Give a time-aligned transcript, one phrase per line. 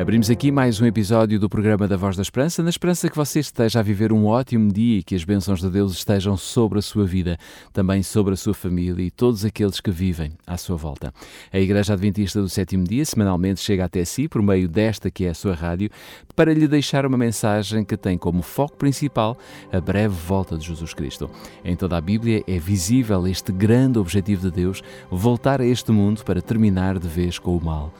[0.00, 3.38] Abrimos aqui mais um episódio do programa da Voz da Esperança, na esperança que você
[3.38, 6.82] esteja a viver um ótimo dia e que as bênçãos de Deus estejam sobre a
[6.82, 7.36] sua vida,
[7.70, 11.12] também sobre a sua família e todos aqueles que vivem à sua volta.
[11.52, 15.28] A Igreja Adventista do Sétimo Dia semanalmente chega até si por meio desta que é
[15.28, 15.90] a sua rádio
[16.34, 19.36] para lhe deixar uma mensagem que tem como foco principal
[19.70, 21.30] a breve volta de Jesus Cristo.
[21.62, 26.24] Em toda a Bíblia é visível este grande objetivo de Deus, voltar a este mundo
[26.24, 27.92] para terminar de vez com o mal.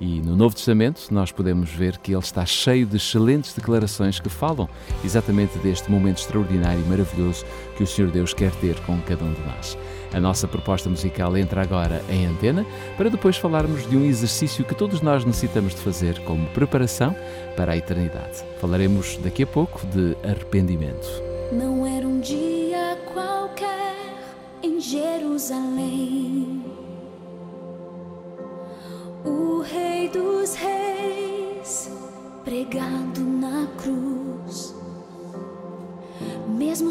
[0.00, 4.30] E no Novo Testamento nós podemos ver que ele está cheio de excelentes declarações que
[4.30, 4.66] falam
[5.04, 7.44] exatamente deste momento extraordinário e maravilhoso
[7.76, 9.76] que o Senhor Deus quer ter com cada um de nós.
[10.14, 12.64] A nossa proposta musical entra agora em antena
[12.96, 17.14] para depois falarmos de um exercício que todos nós necessitamos de fazer como preparação
[17.54, 18.42] para a eternidade.
[18.58, 21.06] Falaremos daqui a pouco de arrependimento.
[21.52, 23.96] Não era um dia qualquer
[24.62, 26.64] em Jerusalém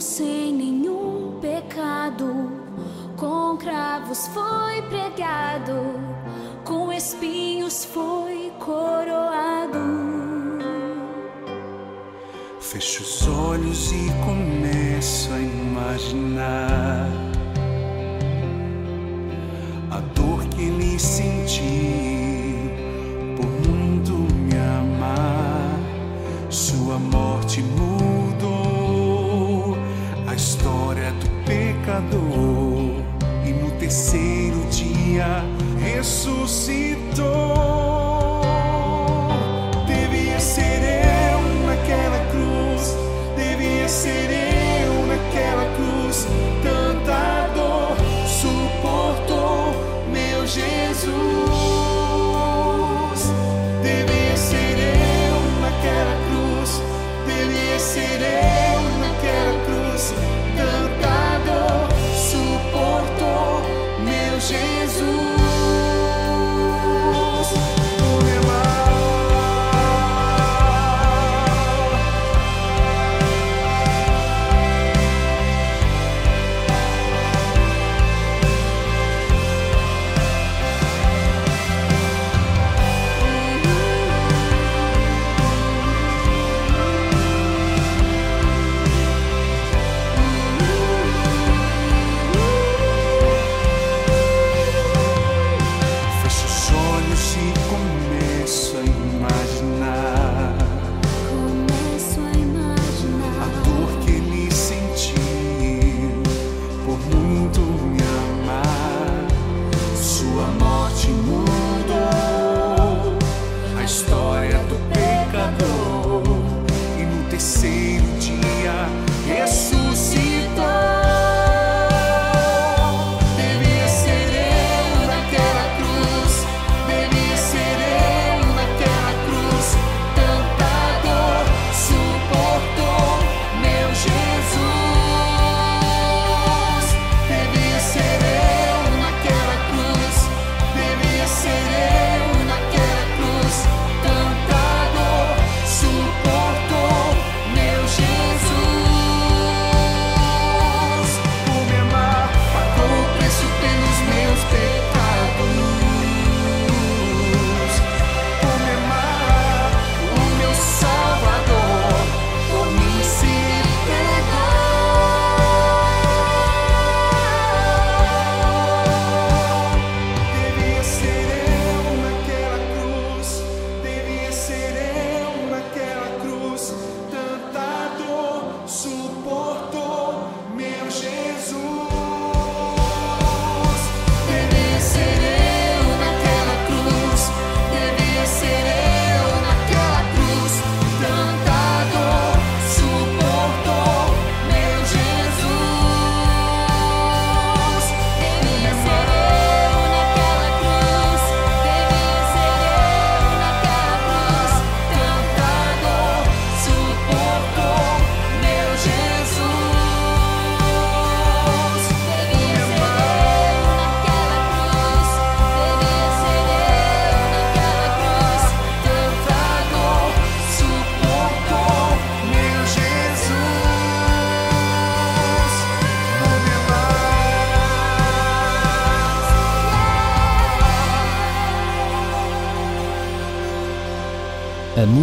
[0.02, 2.52] sem nenhum pecado,
[3.18, 6.00] com cravos foi pregado,
[6.64, 9.80] com espinhos foi coroado.
[12.60, 17.10] Fecho os olhos e começo a imaginar
[19.92, 22.19] a dor que ele sentiu
[33.46, 35.44] e no terceiro dia
[35.84, 37.69] ressuscitou.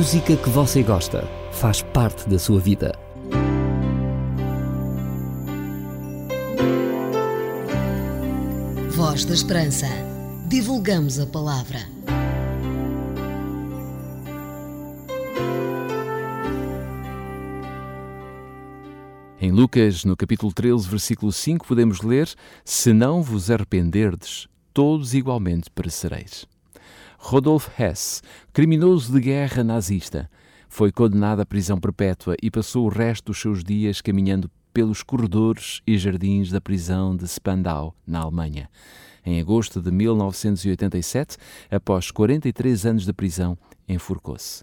[0.07, 2.97] Música que você gosta faz parte da sua vida.
[8.91, 9.89] Voz da Esperança.
[10.47, 11.81] Divulgamos a palavra.
[19.41, 22.33] Em Lucas, no capítulo 13, versículo 5, podemos ler:
[22.65, 26.47] Se não vos arrependerdes, todos igualmente perecereis.
[27.19, 28.23] Rodolf Hess,
[28.53, 30.31] criminoso de guerra nazista,
[30.69, 35.81] foi condenado à prisão perpétua e passou o resto dos seus dias caminhando pelos corredores
[35.87, 38.69] e jardins da prisão de Spandau, na Alemanha.
[39.27, 41.37] Em agosto de 1987,
[41.69, 43.59] após 43 anos de prisão,
[43.89, 44.63] enforcou-se.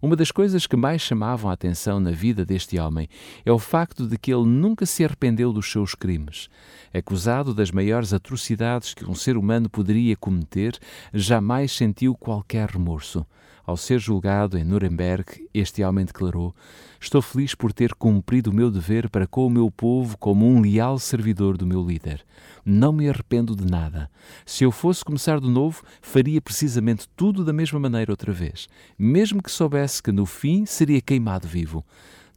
[0.00, 3.06] Uma das coisas que mais chamavam a atenção na vida deste homem
[3.44, 6.48] é o facto de que ele nunca se arrependeu dos seus crimes.
[6.94, 10.78] Acusado das maiores atrocidades que um ser humano poderia cometer,
[11.12, 13.26] jamais sentiu qualquer remorso.
[13.68, 16.56] Ao ser julgado em Nuremberg, este homem declarou:
[16.98, 20.62] Estou feliz por ter cumprido o meu dever para com o meu povo como um
[20.62, 22.24] leal servidor do meu líder.
[22.64, 24.10] Não me arrependo de nada.
[24.46, 29.42] Se eu fosse começar de novo, faria precisamente tudo da mesma maneira outra vez, mesmo
[29.42, 31.84] que soubesse que no fim seria queimado vivo.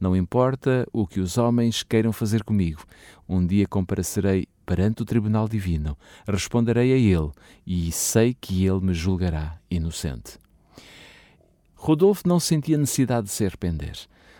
[0.02, 2.84] Não importa o que os homens queiram fazer comigo,
[3.30, 7.32] um dia comparecerei perante o tribunal divino, responderei a ele
[7.66, 10.41] e sei que ele me julgará inocente.
[11.84, 13.98] Rodolfo não sentia necessidade de se arrepender.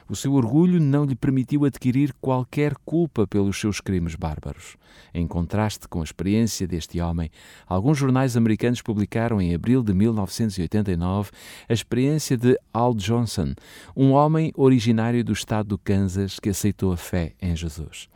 [0.10, 4.76] O seu orgulho não lhe permitiu adquirir qualquer culpa pelos seus crimes bárbaros.
[5.14, 7.30] Em contraste com a experiência deste homem,
[7.66, 11.32] alguns jornais americanos publicaram em abril de 1989
[11.70, 13.54] a experiência de Al Johnson,
[13.96, 18.10] um homem originário do estado do Kansas que aceitou a fé em Jesus.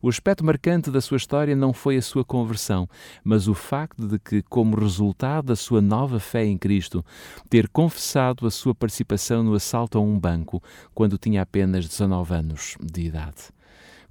[0.00, 2.88] O aspecto marcante da sua história não foi a sua conversão,
[3.22, 7.04] mas o facto de que, como resultado da sua nova fé em Cristo,
[7.48, 10.60] ter confessado a sua participação no assalto a um banco
[10.92, 13.50] quando tinha apenas 19 anos de idade.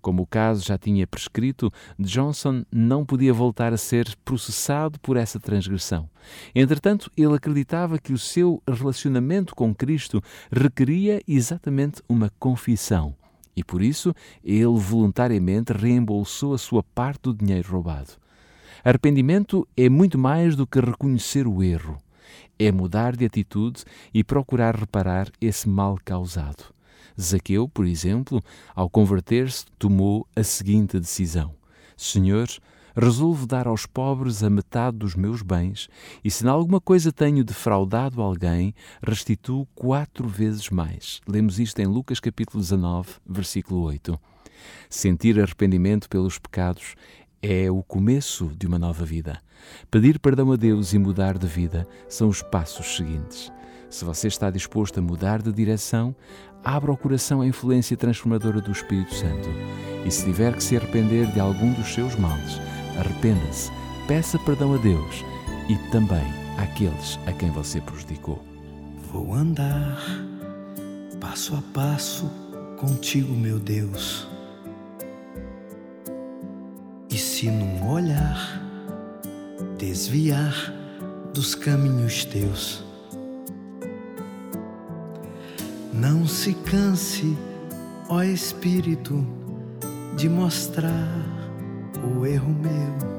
[0.01, 5.39] Como o caso já tinha prescrito, Johnson não podia voltar a ser processado por essa
[5.39, 6.09] transgressão.
[6.55, 10.21] Entretanto, ele acreditava que o seu relacionamento com Cristo
[10.51, 13.15] requeria exatamente uma confissão
[13.55, 14.13] e por isso
[14.43, 18.13] ele voluntariamente reembolsou a sua parte do dinheiro roubado.
[18.83, 21.97] Arrependimento é muito mais do que reconhecer o erro.
[22.57, 23.83] É mudar de atitude
[24.13, 26.73] e procurar reparar esse mal causado.
[27.23, 28.41] Zaqueu, por exemplo,
[28.75, 31.53] ao converter-se, tomou a seguinte decisão:
[31.95, 32.47] Senhor,
[32.95, 35.87] resolvo dar aos pobres a metade dos meus bens,
[36.23, 41.21] e se em alguma coisa tenho defraudado alguém, restituo quatro vezes mais.
[41.27, 44.19] Lemos isto em Lucas capítulo 19, versículo 8.
[44.89, 46.95] Sentir arrependimento pelos pecados
[47.41, 49.39] é o começo de uma nova vida.
[49.89, 53.51] Pedir perdão a Deus e mudar de vida são os passos seguintes.
[53.89, 56.15] Se você está disposto a mudar de direção,
[56.63, 59.49] abra o coração à influência transformadora do Espírito Santo.
[60.05, 62.59] E se tiver que se arrepender de algum dos seus males,
[62.97, 63.71] arrependa-se,
[64.07, 65.25] peça perdão a Deus
[65.67, 66.25] e também
[66.57, 68.41] àqueles a quem você prejudicou.
[69.11, 69.99] Vou andar
[71.19, 72.29] passo a passo
[72.77, 74.27] contigo, meu Deus.
[77.11, 78.61] E se num olhar
[79.77, 80.73] desviar
[81.33, 82.85] dos caminhos teus,
[85.93, 87.37] não se canse,
[88.07, 89.27] ó Espírito,
[90.15, 91.09] de mostrar
[92.17, 93.11] o erro meu.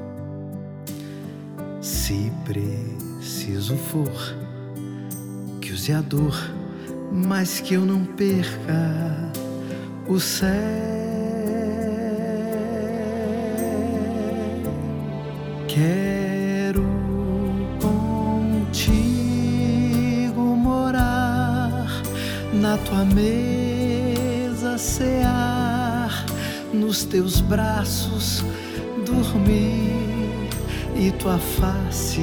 [1.79, 4.09] Se preciso for
[5.61, 6.35] que use a dor,
[7.11, 9.31] mas que eu não perca
[10.07, 10.92] o céu.
[15.73, 16.85] Quero
[17.81, 18.85] contigo
[20.55, 21.87] morar
[22.53, 26.27] na tua mesa cear
[26.71, 28.45] nos teus braços
[29.03, 30.47] dormir
[30.95, 32.21] e tua face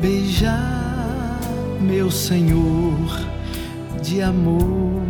[0.00, 1.38] beijar,
[1.78, 3.20] meu Senhor
[4.00, 5.02] de amor,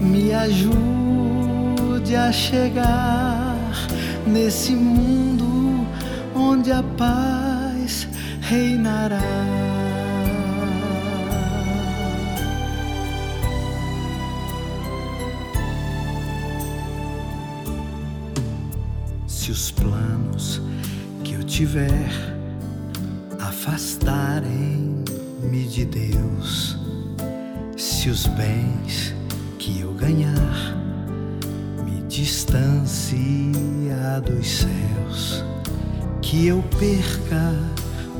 [0.00, 3.58] me ajude a chegar
[4.26, 5.59] nesse mundo
[6.50, 8.08] onde a paz
[8.40, 9.20] reinará.
[19.26, 20.60] se os planos
[21.22, 22.10] que eu tiver
[23.38, 25.04] afastarem-me
[25.68, 26.76] de Deus,
[27.76, 29.14] se os bens
[29.58, 30.76] que eu ganhar
[31.84, 33.10] me distanciar
[34.20, 35.44] dos céus,
[36.30, 37.56] que eu perca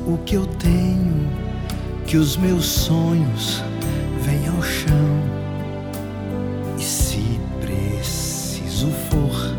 [0.05, 1.29] o que eu tenho,
[2.05, 3.63] que os meus sonhos
[4.19, 5.23] venham ao chão.
[6.77, 9.55] E se preciso for,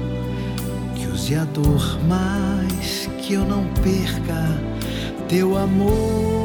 [0.95, 4.61] que use a dor, mas que eu não perca
[5.31, 6.42] teu amor.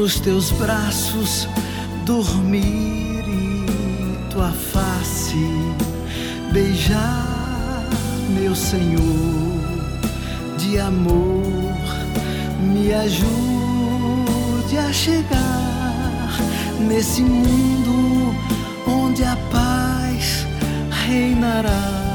[0.00, 1.46] Nos teus braços,
[2.06, 5.36] dormir e tua face
[6.50, 7.86] beijar,
[8.30, 9.60] meu Senhor,
[10.56, 11.84] de amor
[12.62, 16.30] me ajude a chegar
[16.88, 18.34] nesse mundo
[18.86, 20.46] onde a paz
[21.06, 22.09] reinará.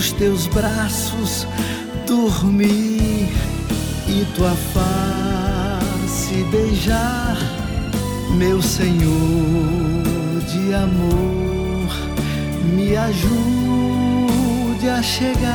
[0.00, 1.46] Nos teus braços,
[2.06, 3.28] dormir
[4.08, 7.36] e tua face beijar,
[8.34, 11.90] meu Senhor de amor,
[12.74, 15.50] me ajude a chegar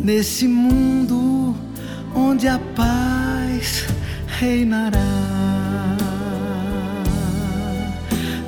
[0.00, 1.54] nesse mundo
[2.14, 3.84] onde a paz
[4.40, 4.98] reinará.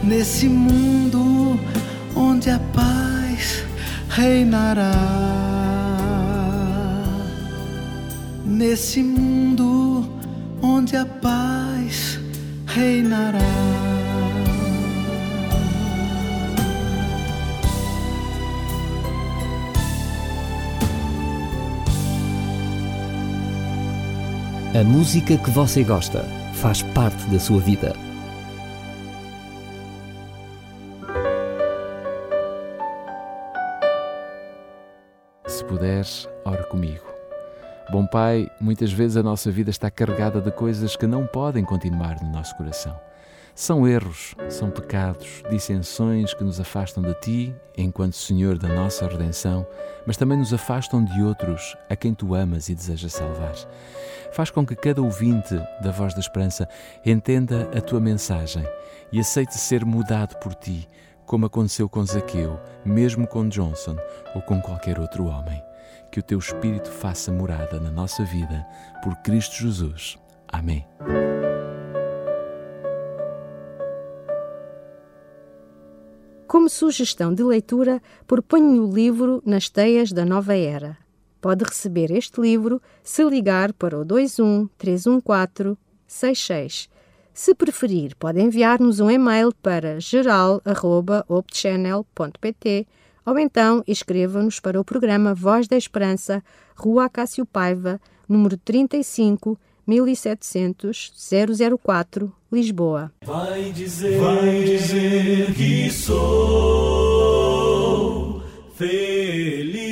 [0.03, 1.44] Nesse mundo
[2.17, 3.65] onde a paz
[4.09, 5.45] reinará.
[8.55, 10.09] nesse mundo
[10.63, 12.21] onde a paz
[12.67, 13.39] reinará.
[24.79, 28.14] A música que você gosta faz parte da sua vida.
[35.75, 37.05] Puderes, ora comigo.
[37.91, 42.23] Bom Pai, muitas vezes a nossa vida está carregada de coisas que não podem continuar
[42.23, 42.99] no nosso coração.
[43.57, 49.67] São erros, são pecados, dissensões que nos afastam de Ti, enquanto Senhor da nossa redenção,
[50.07, 53.55] mas também nos afastam de outros a quem Tu amas e desejas salvar.
[54.33, 56.69] Faz com que cada ouvinte da Voz da Esperança
[57.05, 58.65] entenda a Tua mensagem
[59.11, 60.89] e aceite ser mudado por Ti,
[61.27, 63.97] como aconteceu com Zaqueu, mesmo com Johnson
[64.35, 65.63] ou com qualquer outro homem
[66.15, 68.65] que o teu Espírito faça morada na nossa vida,
[69.03, 70.17] por Cristo Jesus.
[70.47, 70.87] Amém.
[76.47, 80.97] Como sugestão de leitura, proponho o livro Nas Teias da Nova Era.
[81.41, 85.77] Pode receber este livro se ligar para o 21 314
[86.07, 86.89] 66.
[87.35, 92.87] Se preferir, pode enviar-nos um e-mail para geral.opchannel.pt
[93.27, 96.45] ou então escreva-nos para o programa Voz da Esperança,
[96.77, 101.13] Rua Acácio Paiva, número 35, 1700
[101.83, 103.11] 004, Lisboa.
[103.25, 107.11] Vai dizer, vai dizer que sou
[108.77, 109.84] feliz.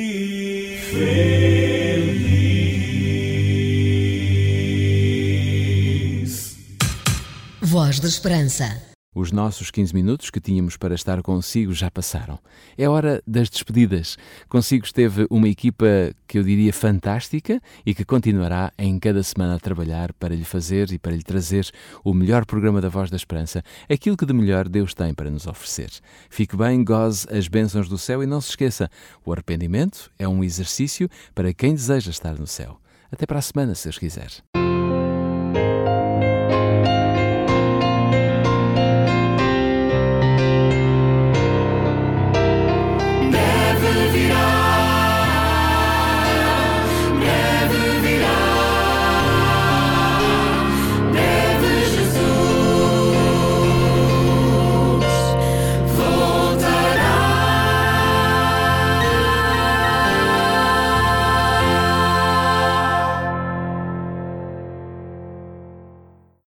[7.93, 8.81] Voz Esperança.
[9.13, 12.39] Os nossos 15 minutos que tínhamos para estar consigo já passaram.
[12.75, 14.17] É hora das despedidas.
[14.49, 15.85] Consigo esteve uma equipa
[16.27, 20.91] que eu diria fantástica e que continuará em cada semana a trabalhar para lhe fazer
[20.91, 21.69] e para lhe trazer
[22.03, 25.45] o melhor programa da Voz da Esperança, aquilo que de melhor Deus tem para nos
[25.45, 25.91] oferecer.
[26.31, 28.89] Fique bem, goze as bênçãos do céu e não se esqueça:
[29.23, 32.79] o arrependimento é um exercício para quem deseja estar no céu.
[33.11, 34.31] Até para a semana, se Deus quiser.